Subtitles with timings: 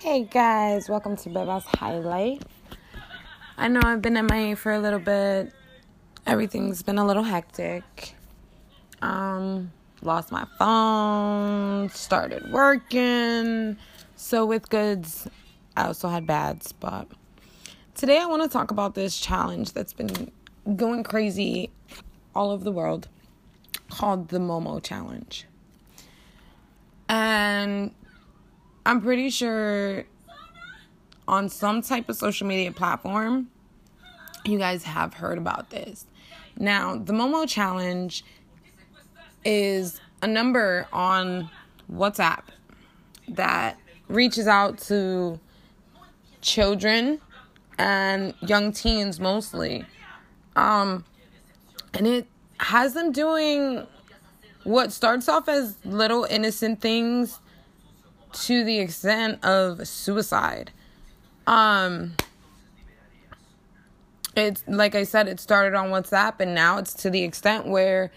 [0.00, 2.42] Hey guys, welcome to Beba's Highlight.
[3.58, 5.52] I know I've been MIA for a little bit.
[6.26, 8.14] Everything's been a little hectic.
[9.02, 9.70] Um,
[10.00, 13.76] lost my phone, started working.
[14.16, 15.28] So with goods,
[15.76, 17.06] I also had bads, but
[17.94, 20.32] today I want to talk about this challenge that's been
[20.76, 21.68] going crazy
[22.34, 23.06] all over the world
[23.90, 25.44] called the Momo challenge.
[27.06, 27.92] And
[28.90, 30.02] I'm pretty sure
[31.28, 33.48] on some type of social media platform,
[34.44, 36.06] you guys have heard about this.
[36.58, 38.24] Now, the Momo challenge
[39.44, 41.48] is a number on
[41.88, 42.42] WhatsApp
[43.28, 45.38] that reaches out to
[46.40, 47.20] children
[47.78, 49.84] and young teens mostly.
[50.56, 51.04] Um,
[51.94, 52.26] and it
[52.58, 53.86] has them doing
[54.64, 57.38] what starts off as little innocent things
[58.32, 60.72] to the extent of suicide.
[61.46, 62.14] Um
[64.36, 68.10] it's like I said, it started on WhatsApp and now it's to the extent where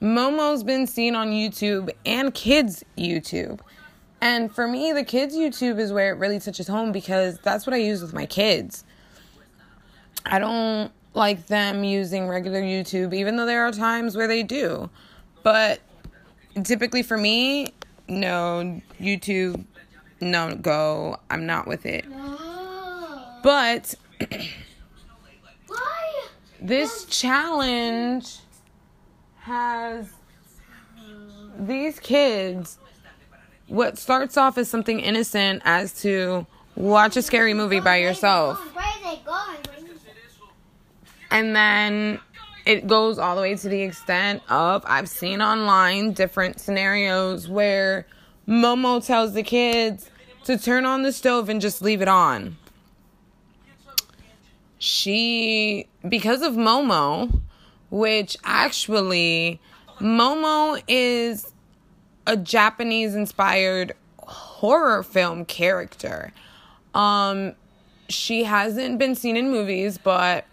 [0.00, 3.60] Momo's been seen on YouTube and kids YouTube.
[4.20, 7.74] And for me, the kids YouTube is where it really touches home because that's what
[7.74, 8.84] I use with my kids.
[10.24, 14.88] I don't like them using regular YouTube, even though there are times where they do.
[15.42, 15.80] But
[16.62, 17.72] typically for me,
[18.12, 19.64] no, YouTube,
[20.20, 21.18] no, go.
[21.30, 22.04] I'm not with it.
[23.42, 23.94] But
[26.60, 28.38] this challenge
[29.38, 30.08] has
[31.58, 32.78] these kids.
[33.66, 38.60] What starts off as something innocent as to watch a scary movie by yourself.
[41.30, 42.20] And then
[42.64, 48.06] it goes all the way to the extent of I've seen online different scenarios where
[48.46, 50.10] Momo tells the kids
[50.44, 52.56] to turn on the stove and just leave it on.
[54.78, 57.40] She, because of Momo,
[57.90, 59.60] which actually,
[60.00, 61.52] Momo is
[62.26, 66.32] a Japanese inspired horror film character.
[66.94, 67.54] Um,
[68.08, 70.46] she hasn't been seen in movies, but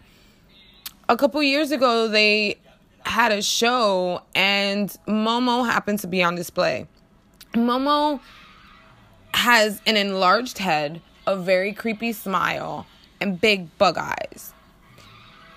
[1.10, 2.56] a couple years ago they
[3.04, 6.86] had a show and Momo happened to be on display.
[7.52, 8.20] Momo
[9.34, 12.86] has an enlarged head, a very creepy smile,
[13.20, 14.54] and big bug eyes.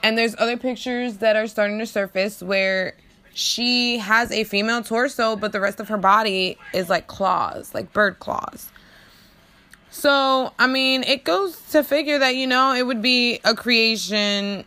[0.01, 2.95] And there's other pictures that are starting to surface where
[3.35, 7.93] she has a female torso, but the rest of her body is like claws, like
[7.93, 8.71] bird claws.
[9.91, 14.65] So, I mean, it goes to figure that, you know, it would be a creation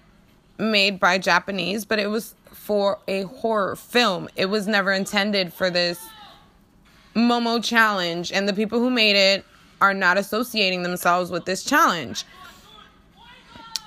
[0.59, 4.28] made by Japanese, but it was for a horror film.
[4.37, 6.00] It was never intended for this
[7.15, 9.45] Momo challenge, and the people who made it
[9.81, 12.25] are not associating themselves with this challenge.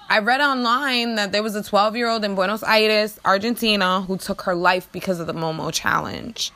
[0.10, 4.18] I read online that there was a 12 year old in Buenos Aires, Argentina, who
[4.18, 6.52] took her life because of the Momo challenge.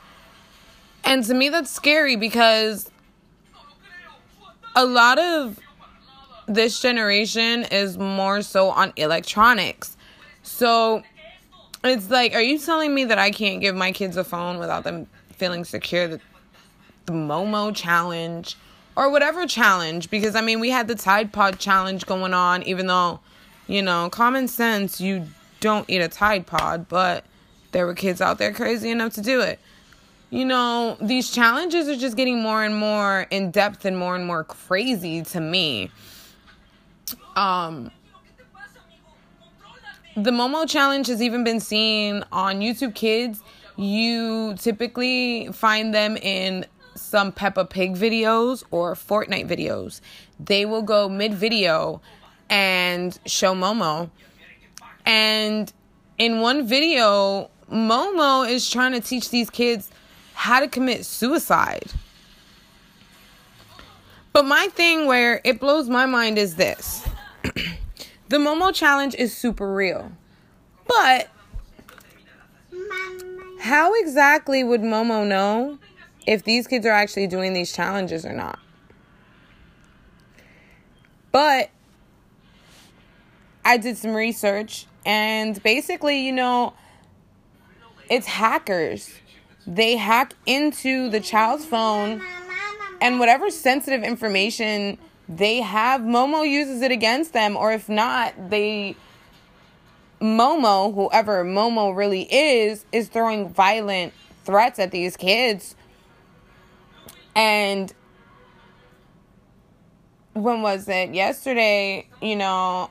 [1.04, 2.90] And to me, that's scary because
[4.74, 5.60] a lot of
[6.46, 9.93] this generation is more so on electronics.
[10.44, 11.02] So
[11.82, 14.84] it's like, are you telling me that I can't give my kids a phone without
[14.84, 16.20] them feeling secure that
[17.06, 18.56] the Momo challenge
[18.94, 20.10] or whatever challenge?
[20.10, 23.20] Because I mean, we had the Tide Pod challenge going on, even though,
[23.66, 25.26] you know, common sense, you
[25.60, 27.24] don't eat a Tide Pod, but
[27.72, 29.58] there were kids out there crazy enough to do it.
[30.28, 34.26] You know, these challenges are just getting more and more in depth and more and
[34.26, 35.90] more crazy to me.
[37.34, 37.90] Um,
[40.16, 43.40] the Momo challenge has even been seen on YouTube Kids.
[43.76, 50.00] You typically find them in some Peppa Pig videos or Fortnite videos.
[50.38, 52.00] They will go mid video
[52.48, 54.10] and show Momo.
[55.04, 55.72] And
[56.18, 59.90] in one video, Momo is trying to teach these kids
[60.34, 61.90] how to commit suicide.
[64.32, 67.04] But my thing where it blows my mind is this.
[68.34, 70.10] The Momo challenge is super real.
[70.88, 71.28] But
[73.60, 75.78] how exactly would Momo know
[76.26, 78.58] if these kids are actually doing these challenges or not?
[81.30, 81.70] But
[83.64, 86.74] I did some research and basically, you know,
[88.10, 89.14] it's hackers.
[89.64, 92.20] They hack into the child's phone
[93.00, 94.98] and whatever sensitive information
[95.28, 98.96] they have Momo uses it against them, or if not, they
[100.20, 104.12] Momo, whoever Momo really is, is throwing violent
[104.44, 105.74] threats at these kids.
[107.34, 107.92] And
[110.34, 111.14] when was it?
[111.14, 112.90] Yesterday, you know,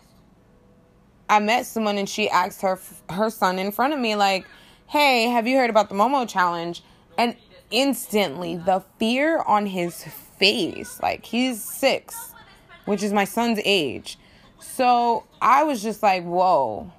[1.30, 4.45] I met someone and she asked her her son in front of me like,
[4.88, 6.83] "Hey, have you heard about the Momo challenge?"
[7.18, 7.35] And
[7.71, 10.03] instantly the fear on his
[11.01, 12.34] like he's 6,
[12.86, 14.18] which is my son's age.
[14.60, 16.92] So, I was just like, "Whoa."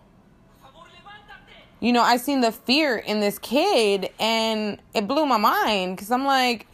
[1.81, 6.11] You know, I seen the fear in this kid and it blew my mind cuz
[6.11, 6.67] I'm like,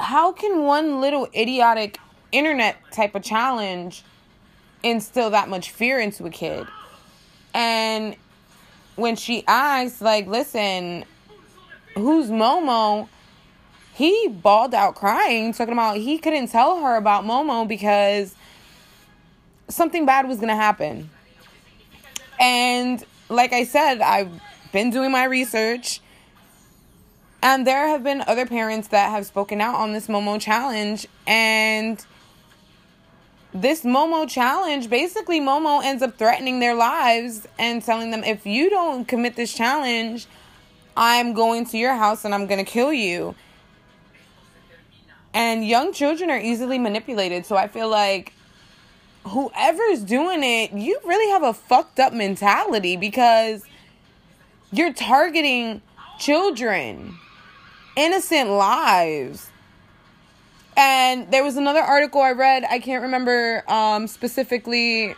[0.00, 1.98] how can one little idiotic
[2.32, 4.02] internet type of challenge
[4.82, 6.66] instill that much fear into a kid?
[7.54, 8.16] And
[8.96, 11.04] when she asked, like, listen,
[11.94, 13.08] who's Momo?
[13.94, 18.34] He bawled out crying, talking about he couldn't tell her about Momo because
[19.68, 21.10] something bad was going to happen.
[22.40, 24.30] And like I said, I've
[24.72, 26.00] been doing my research
[27.42, 31.08] and there have been other parents that have spoken out on this Momo challenge.
[31.26, 32.04] And
[33.52, 38.70] this Momo challenge, basically, Momo ends up threatening their lives and telling them, if you
[38.70, 40.26] don't commit this challenge,
[40.96, 43.34] I'm going to your house and I'm going to kill you.
[45.34, 47.46] And young children are easily manipulated.
[47.46, 48.34] So I feel like
[49.26, 53.64] whoever's doing it, you really have a fucked up mentality because
[54.70, 55.80] you're targeting
[56.18, 57.16] children
[57.96, 59.48] innocent lives.
[60.76, 65.14] And there was another article I read, I can't remember um, specifically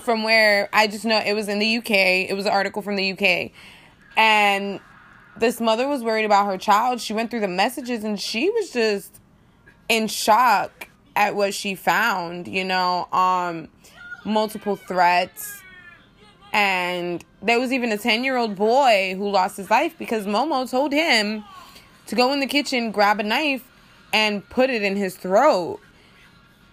[0.00, 1.90] from where, I just know it was in the UK.
[2.30, 3.50] It was an article from the UK.
[4.16, 4.80] And
[5.36, 7.00] this mother was worried about her child.
[7.00, 9.20] She went through the messages and she was just
[9.88, 13.68] in shock at what she found, you know, um
[14.24, 15.62] multiple threats
[16.52, 21.44] and there was even a 10-year-old boy who lost his life because Momo told him
[22.06, 23.66] to go in the kitchen, grab a knife,
[24.12, 25.80] and put it in his throat.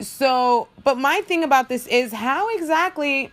[0.01, 3.31] So, but my thing about this is how exactly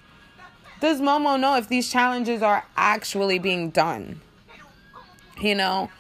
[0.81, 4.21] does Momo know if these challenges are actually being done?
[5.41, 5.91] You know?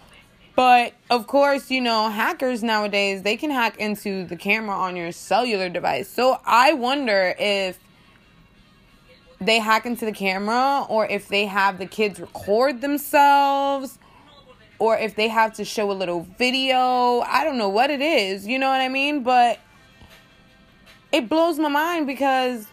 [0.54, 5.12] But of course, you know, hackers nowadays, they can hack into the camera on your
[5.12, 6.08] cellular device.
[6.08, 7.78] So I wonder if
[9.38, 13.98] they hack into the camera or if they have the kids record themselves
[14.78, 17.20] or if they have to show a little video.
[17.20, 19.22] I don't know what it is, you know what I mean?
[19.22, 19.58] But
[21.12, 22.66] it blows my mind because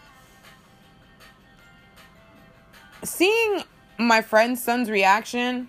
[3.02, 3.62] seeing
[3.98, 5.68] my friend's son's reaction,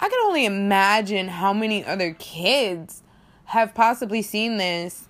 [0.00, 3.02] I can only imagine how many other kids
[3.46, 5.08] have possibly seen this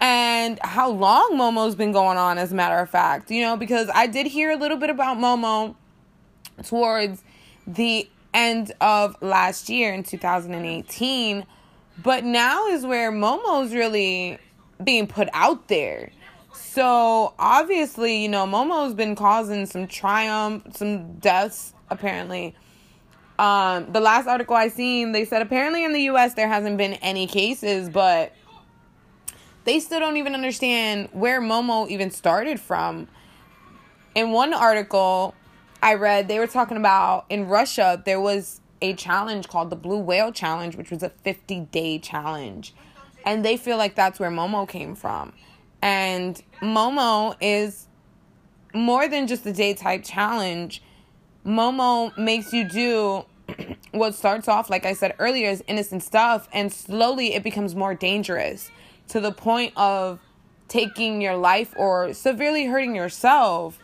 [0.00, 3.90] and how long Momo's been going on, as a matter of fact, you know, because
[3.94, 5.74] I did hear a little bit about Momo
[6.64, 7.22] towards
[7.66, 11.44] the end of last year in 2018.
[12.02, 14.38] But now is where Momo's really
[14.82, 16.10] being put out there.
[16.52, 22.54] So obviously, you know, Momo's been causing some triumph, some deaths, apparently.
[23.38, 26.94] Um, the last article I seen, they said apparently in the US there hasn't been
[26.94, 28.32] any cases, but
[29.64, 33.06] they still don't even understand where Momo even started from.
[34.14, 35.34] In one article,
[35.82, 39.98] I read they were talking about in Russia there was a challenge called the Blue
[39.98, 42.74] Whale Challenge, which was a 50 day challenge.
[43.24, 45.32] And they feel like that's where Momo came from.
[45.82, 47.86] And Momo is
[48.74, 50.82] more than just a day type challenge.
[51.48, 53.24] Momo makes you do
[53.92, 57.94] what starts off, like I said earlier, is innocent stuff, and slowly it becomes more
[57.94, 58.70] dangerous
[59.08, 60.20] to the point of
[60.68, 63.80] taking your life or severely hurting yourself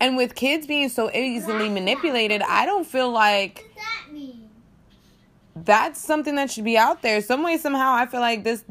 [0.00, 3.64] and with kids being so easily manipulated, I don't feel like
[5.56, 7.20] that's something that should be out there.
[7.20, 8.64] Some way, somehow, I feel like this,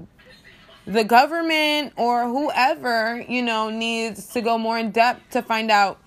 [0.85, 5.99] the government or whoever, you know, needs to go more in depth to find out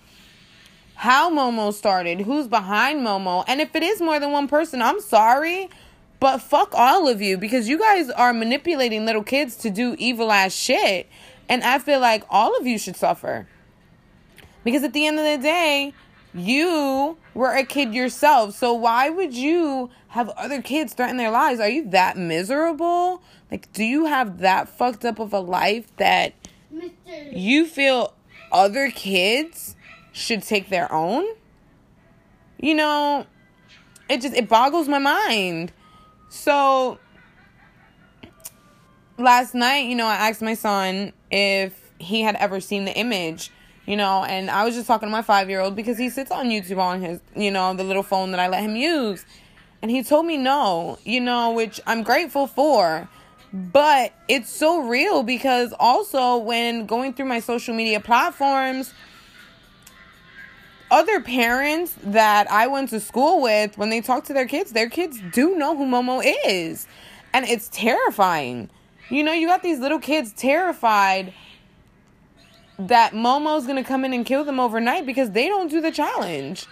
[1.01, 5.01] how Momo started, who's behind Momo, and if it is more than one person, I'm
[5.01, 5.67] sorry.
[6.19, 10.31] But fuck all of you because you guys are manipulating little kids to do evil
[10.31, 11.09] ass shit.
[11.49, 13.47] And I feel like all of you should suffer.
[14.63, 15.95] Because at the end of the day,
[16.35, 18.55] you were a kid yourself.
[18.55, 21.59] So why would you have other kids threaten their lives?
[21.59, 23.23] Are you that miserable?
[23.49, 26.35] Like, do you have that fucked up of a life that
[27.31, 28.13] you feel
[28.51, 29.75] other kids
[30.11, 31.25] should take their own?
[32.59, 33.25] You know,
[34.09, 35.71] it just it boggles my mind.
[36.29, 36.99] So
[39.17, 43.51] last night, you know, I asked my son if he had ever seen the image
[43.85, 46.31] you know, and I was just talking to my five year old because he sits
[46.31, 49.25] on YouTube on his, you know, the little phone that I let him use.
[49.81, 53.09] And he told me no, you know, which I'm grateful for.
[53.51, 58.93] But it's so real because also when going through my social media platforms,
[60.91, 64.89] other parents that I went to school with, when they talk to their kids, their
[64.89, 66.85] kids do know who Momo is.
[67.33, 68.69] And it's terrifying.
[69.09, 71.33] You know, you got these little kids terrified
[72.77, 76.65] that Momo's gonna come in and kill them overnight because they don't do the challenge.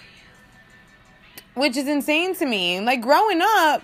[1.54, 2.80] Which is insane to me.
[2.82, 3.84] Like growing up,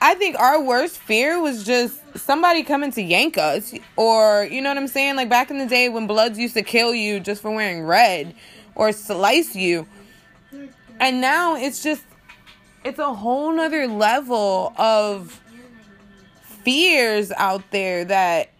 [0.00, 3.74] I think our worst fear was just somebody coming to yank us.
[3.96, 5.16] Or, you know what I'm saying?
[5.16, 8.34] Like back in the day when Bloods used to kill you just for wearing red
[8.74, 9.86] or slice you.
[11.00, 12.02] And now it's just,
[12.84, 15.40] it's a whole nother level of
[16.42, 18.50] fears out there that.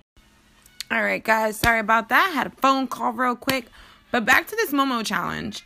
[0.91, 2.31] All right, guys, sorry about that.
[2.31, 3.67] I Had a phone call real quick.
[4.11, 5.63] But back to this Momo challenge.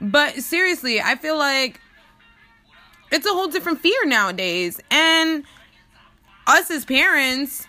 [0.00, 1.80] But seriously, I feel like
[3.10, 4.80] it's a whole different fear nowadays.
[4.90, 5.44] And
[6.46, 7.66] us as parents,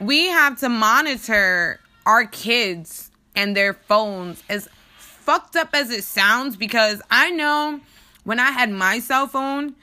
[0.00, 4.68] we have to monitor our kids and their phones as
[4.98, 7.80] fucked up as it sounds because I know
[8.24, 9.74] when I had my cell phone,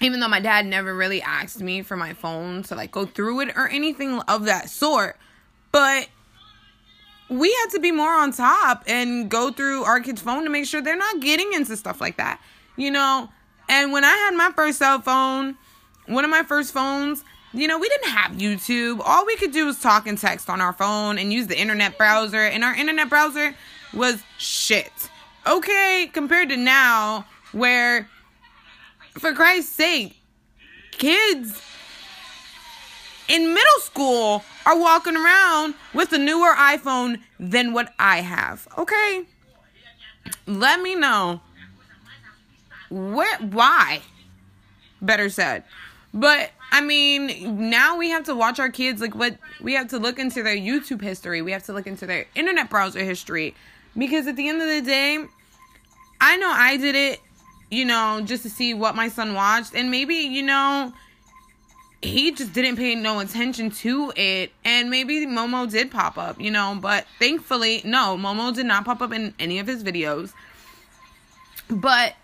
[0.00, 3.40] even though my dad never really asked me for my phone to like go through
[3.40, 5.18] it or anything of that sort,
[5.72, 6.08] but
[7.28, 10.66] we had to be more on top and go through our kids' phone to make
[10.66, 12.40] sure they're not getting into stuff like that.
[12.76, 13.28] You know,
[13.68, 15.56] and when I had my first cell phone,
[16.06, 17.22] one of my first phones,
[17.52, 19.00] you know, we didn't have YouTube.
[19.04, 21.96] All we could do was talk and text on our phone and use the internet
[21.96, 22.42] browser.
[22.42, 23.54] And our internet browser
[23.94, 24.92] was shit.
[25.46, 28.08] Okay, compared to now, where,
[29.12, 30.20] for Christ's sake,
[30.92, 31.62] kids
[33.28, 38.68] in middle school are walking around with a newer iPhone than what I have.
[38.76, 39.24] Okay?
[40.46, 41.40] Let me know
[42.90, 44.00] where, why?
[45.00, 45.64] Better said.
[46.12, 49.98] But I mean, now we have to watch our kids like what we have to
[49.98, 51.42] look into their YouTube history.
[51.42, 53.54] We have to look into their internet browser history
[53.96, 55.24] because at the end of the day,
[56.20, 57.20] I know I did it,
[57.70, 60.92] you know, just to see what my son watched and maybe, you know,
[62.02, 66.50] he just didn't pay no attention to it and maybe Momo did pop up, you
[66.50, 70.32] know, but thankfully, no, Momo did not pop up in any of his videos.
[71.70, 72.14] But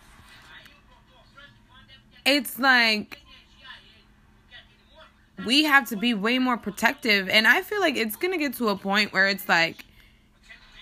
[2.25, 3.19] it's like
[5.45, 7.29] we have to be way more protective.
[7.29, 9.85] And i feel like it's gonna get to a point where it's like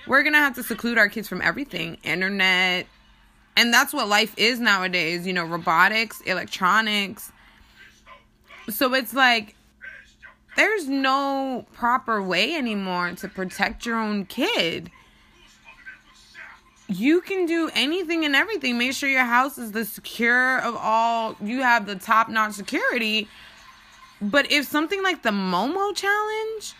[0.07, 1.99] we're gonna have to seclude our kids from everything.
[2.03, 2.87] Internet.
[3.57, 7.33] And that's what life is nowadays you know robotics electronics.
[8.71, 9.57] So it's like
[10.57, 14.91] there's no proper way anymore to protect your own kid
[16.93, 18.79] you can do anything and everything.
[18.79, 23.29] Make sure your house is the secure of all, you have the top notch security.
[24.21, 26.75] But if something like the Momo challenge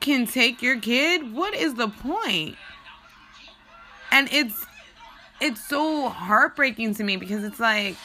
[0.00, 2.56] can take your kid, what is the point?
[4.10, 4.66] And it's
[5.40, 7.96] it's so heartbreaking to me because it's like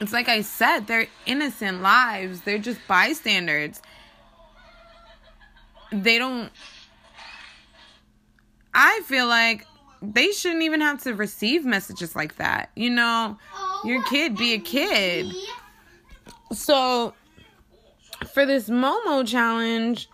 [0.00, 2.42] it's like I said, they're innocent lives.
[2.42, 3.80] They're just bystanders.
[5.90, 6.50] They don't
[8.74, 9.66] I feel like
[10.02, 12.70] they shouldn't even have to receive messages like that.
[12.74, 13.38] You know,
[13.84, 15.32] your kid be a kid.
[16.52, 17.14] So
[18.32, 20.08] for this Momo challenge,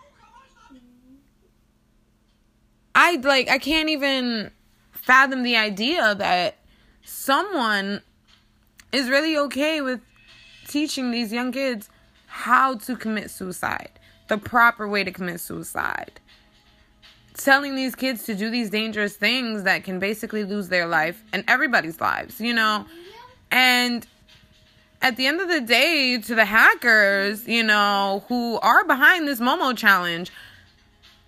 [2.93, 4.51] I like I can't even
[4.91, 6.57] fathom the idea that
[7.03, 8.01] someone
[8.91, 10.01] is really okay with
[10.67, 11.89] teaching these young kids
[12.27, 13.91] how to commit suicide,
[14.27, 16.20] the proper way to commit suicide
[17.33, 21.43] telling these kids to do these dangerous things that can basically lose their life and
[21.47, 22.85] everybody's lives, you know?
[23.49, 24.05] And
[25.01, 29.39] at the end of the day, to the hackers, you know, who are behind this
[29.39, 30.31] Momo challenge,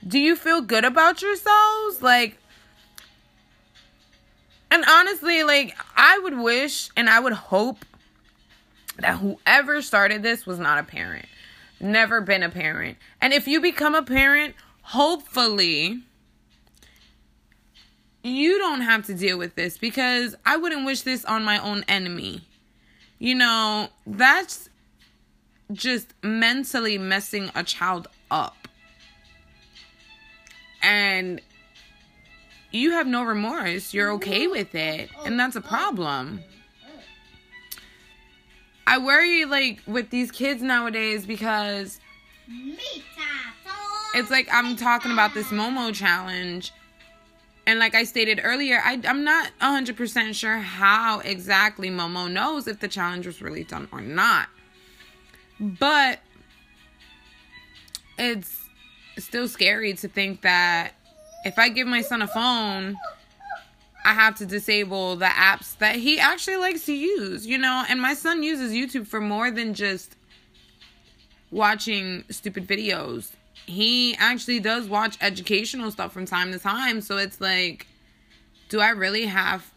[0.05, 2.01] do you feel good about yourselves?
[2.01, 2.37] Like,
[4.69, 7.85] and honestly, like, I would wish and I would hope
[8.97, 11.25] that whoever started this was not a parent,
[11.79, 12.97] never been a parent.
[13.21, 16.03] And if you become a parent, hopefully
[18.23, 21.83] you don't have to deal with this because I wouldn't wish this on my own
[21.87, 22.47] enemy.
[23.19, 24.69] You know, that's
[25.71, 28.67] just mentally messing a child up.
[30.81, 31.41] And
[32.71, 33.93] you have no remorse.
[33.93, 35.09] You're okay with it.
[35.25, 36.41] And that's a problem.
[38.85, 41.99] I worry like with these kids nowadays because
[44.13, 46.71] it's like I'm talking about this Momo challenge.
[47.65, 52.79] And like I stated earlier, I, I'm not 100% sure how exactly Momo knows if
[52.79, 54.49] the challenge was really done or not.
[55.59, 56.19] But
[58.17, 58.59] it's
[59.17, 60.93] still scary to think that
[61.45, 62.97] if I give my son a phone,
[64.05, 67.85] I have to disable the apps that he actually likes to use, you know?
[67.87, 70.17] And my son uses YouTube for more than just
[71.51, 73.31] watching stupid videos.
[73.65, 77.01] He actually does watch educational stuff from time to time.
[77.01, 77.87] So it's like,
[78.69, 79.71] do I really have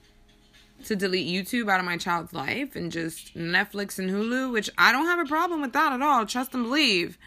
[0.85, 4.53] to delete YouTube out of my child's life and just Netflix and Hulu?
[4.53, 6.27] Which I don't have a problem with that at all.
[6.27, 7.19] Trust and believe.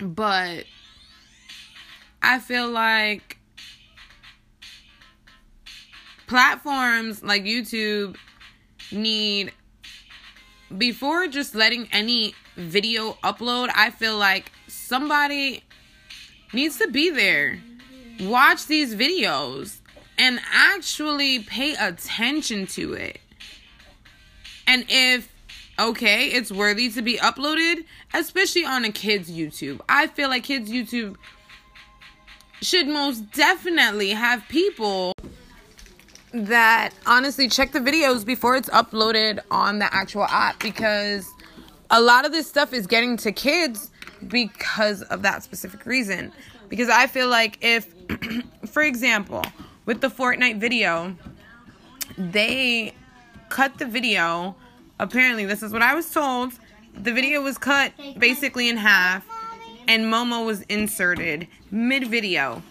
[0.00, 0.64] But
[2.22, 3.38] I feel like
[6.26, 8.16] platforms like YouTube
[8.92, 9.52] need
[10.76, 14.52] before just letting any video upload, I feel like
[14.88, 15.62] somebody
[16.54, 17.58] needs to be there.
[18.20, 19.80] Watch these videos
[20.16, 23.20] and actually pay attention to it.
[24.66, 25.30] And if
[25.78, 29.80] okay, it's worthy to be uploaded, especially on a kid's YouTube.
[29.88, 31.16] I feel like kids' YouTube
[32.60, 35.12] should most definitely have people
[36.32, 41.30] that honestly check the videos before it's uploaded on the actual app because
[41.90, 43.90] a lot of this stuff is getting to kids
[44.26, 46.32] because of that specific reason.
[46.68, 47.92] Because I feel like if,
[48.70, 49.44] for example,
[49.86, 51.16] with the Fortnite video,
[52.16, 52.92] they
[53.48, 54.54] cut the video.
[54.98, 56.52] Apparently, this is what I was told.
[56.94, 59.26] The video was cut basically in half,
[59.86, 62.62] and Momo was inserted mid video.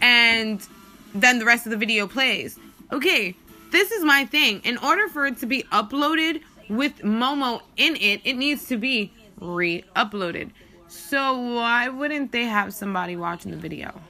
[0.00, 0.66] And
[1.14, 2.58] then the rest of the video plays.
[2.92, 3.34] Okay,
[3.70, 4.60] this is my thing.
[4.64, 9.12] In order for it to be uploaded with Momo in it, it needs to be
[9.42, 10.50] re uploaded.
[10.88, 14.00] So, why wouldn't they have somebody watching the video?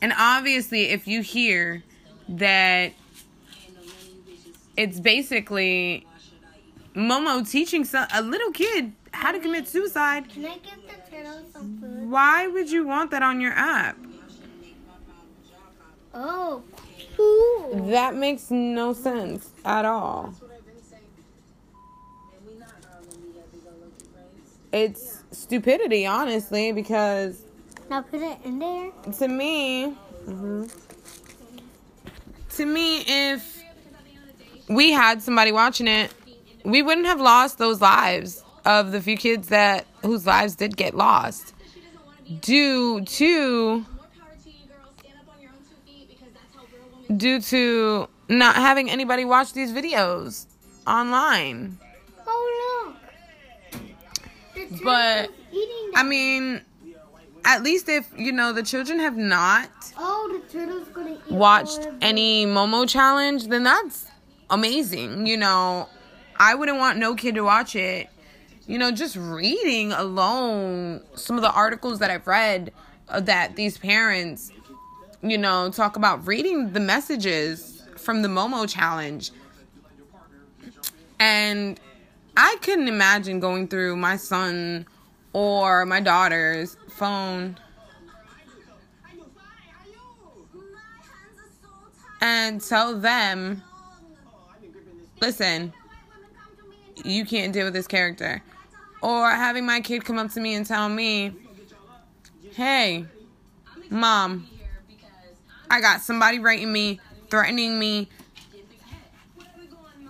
[0.00, 1.82] And obviously, if you hear
[2.28, 2.92] that
[4.76, 6.06] it's basically
[6.94, 11.40] Momo teaching some, a little kid how to commit suicide, Can I give the turtle
[11.52, 12.10] some food?
[12.10, 13.96] why would you want that on your app?
[16.14, 16.62] Oh,
[17.16, 17.86] cool.
[17.90, 20.34] That makes no sense at all.
[24.72, 27.40] It's stupidity, honestly, because
[27.90, 28.90] Now put it in there.
[29.18, 30.70] to me, Mhm.
[32.56, 33.62] to me, if
[34.68, 36.12] we had somebody watching it,
[36.64, 40.94] we wouldn't have lost those lives of the few kids that whose lives did get
[40.94, 41.54] lost
[42.42, 43.84] due to
[47.16, 50.44] due to not having anybody watch these videos
[50.86, 51.78] online.
[54.82, 55.30] But,
[55.94, 56.62] I mean,
[57.44, 61.88] at least if you know the children have not oh, the turtle's gonna eat watched
[62.00, 64.06] any Momo challenge, then that's
[64.50, 65.26] amazing.
[65.26, 65.88] You know,
[66.36, 68.08] I wouldn't want no kid to watch it.
[68.66, 72.72] You know, just reading alone some of the articles that I've read
[73.08, 74.52] uh, that these parents,
[75.22, 79.30] you know, talk about reading the messages from the Momo challenge.
[81.18, 81.80] And
[82.40, 84.86] I couldn't imagine going through my son
[85.32, 87.58] or my daughter's phone
[92.20, 93.64] and tell them,
[95.20, 95.72] listen,
[97.04, 98.40] you can't deal with this character.
[99.02, 101.32] Or having my kid come up to me and tell me,
[102.52, 103.04] hey,
[103.90, 104.46] mom,
[105.68, 108.08] I got somebody writing me, threatening me.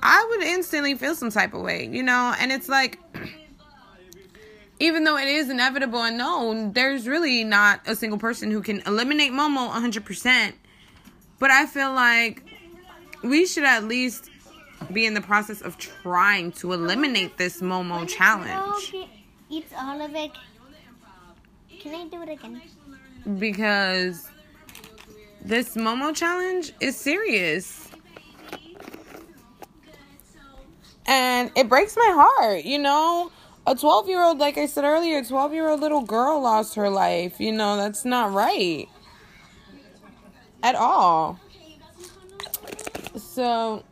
[0.02, 2.34] I would instantly feel some type of way, you know?
[2.38, 2.98] And it's like,
[4.80, 8.82] even though it is inevitable and known, there's really not a single person who can
[8.87, 10.52] eliminate Momo 100%.
[11.38, 12.42] But I feel like
[13.22, 14.30] we should at least
[14.92, 18.94] be in the process of trying to eliminate this Momo challenge
[19.50, 20.30] eats all of it.
[21.80, 22.61] Can I do it again?
[23.38, 24.28] because
[25.42, 27.88] this Momo challenge is serious.
[31.08, 33.32] And it breaks my heart, you know?
[33.66, 36.74] A 12 year old, like I said earlier, a 12 year old little girl lost
[36.74, 37.40] her life.
[37.40, 38.86] You know, that's not right.
[40.62, 41.40] At all.
[43.16, 43.82] So,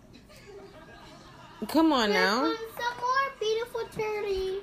[1.69, 2.43] come on now.
[2.43, 4.61] comes some more beautiful turtle.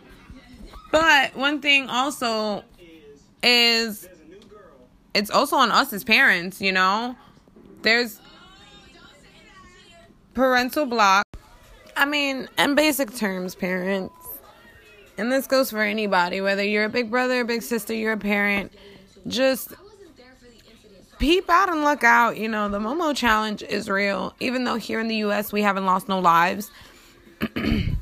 [0.92, 2.64] But one thing also
[3.42, 4.08] is
[5.16, 7.16] it's also on us as parents, you know?
[7.82, 8.20] There's
[10.36, 11.26] parental block.
[11.96, 14.14] I mean, in basic terms, parents,
[15.18, 18.18] and this goes for anybody, whether you're a big brother, a big sister, you're a
[18.18, 18.72] parent,
[19.28, 19.74] just
[21.20, 22.38] peep out and look out.
[22.38, 24.34] You know, the Momo challenge is real.
[24.40, 26.72] Even though here in the US we haven't lost no lives,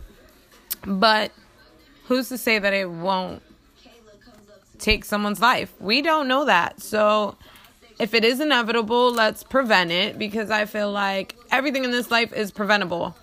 [0.86, 1.32] But
[2.06, 3.42] who's to say that it won't
[4.80, 5.74] take someone's life?
[5.80, 6.82] We don't know that.
[6.82, 7.36] So
[8.00, 12.34] if it is inevitable, let's prevent it because I feel like everything in this life
[12.34, 13.16] is preventable.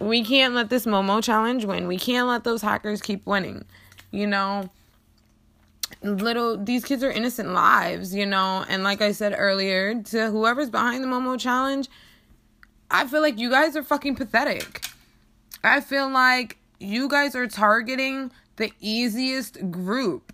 [0.00, 1.86] We can't let this Momo challenge win.
[1.86, 3.64] We can't let those hackers keep winning.
[4.10, 4.70] You know,
[6.02, 10.70] little these kids are innocent lives, you know, and like I said earlier, to whoever's
[10.70, 11.88] behind the Momo challenge,
[12.90, 14.84] I feel like you guys are fucking pathetic.
[15.64, 20.32] I feel like you guys are targeting the easiest group.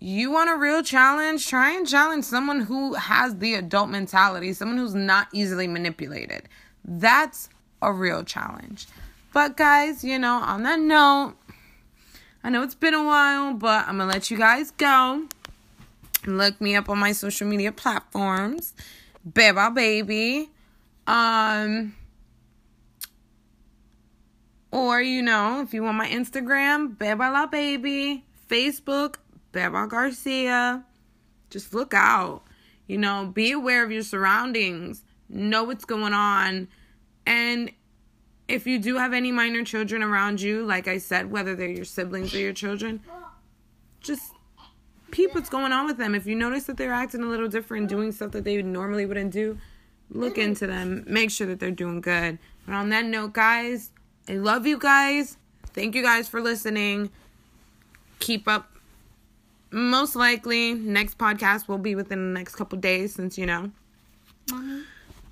[0.00, 1.46] You want a real challenge?
[1.46, 6.48] Try and challenge someone who has the adult mentality, someone who's not easily manipulated.
[6.84, 7.48] That's
[7.82, 8.86] a real challenge.
[9.32, 11.34] But, guys, you know, on that note,
[12.44, 15.26] I know it's been a while, but I'm going to let you guys go.
[16.26, 18.74] Look me up on my social media platforms.
[19.28, 20.50] Beba Baby.
[21.06, 21.94] Um,
[24.70, 28.24] or, you know, if you want my Instagram, Beba La Baby.
[28.48, 29.16] Facebook,
[29.52, 30.84] Beba Garcia.
[31.50, 32.42] Just look out.
[32.86, 35.04] You know, be aware of your surroundings.
[35.28, 36.68] Know what's going on.
[37.26, 37.70] And
[38.48, 41.84] if you do have any minor children around you, like I said, whether they're your
[41.84, 43.00] siblings or your children,
[44.00, 44.32] just
[45.10, 46.14] peep what's going on with them.
[46.14, 49.32] If you notice that they're acting a little different, doing stuff that they normally wouldn't
[49.32, 49.58] do,
[50.10, 51.04] look into them.
[51.06, 52.38] Make sure that they're doing good.
[52.66, 53.90] But on that note, guys,
[54.28, 55.36] I love you guys.
[55.68, 57.10] Thank you guys for listening.
[58.18, 58.68] Keep up.
[59.70, 63.70] Most likely, next podcast will be within the next couple days since, you know,
[64.48, 64.80] mm-hmm.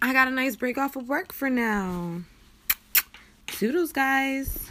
[0.03, 2.23] I got a nice break off of work for now.
[3.47, 4.71] Toodles, guys.